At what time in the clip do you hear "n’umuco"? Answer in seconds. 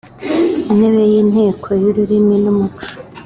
2.43-2.91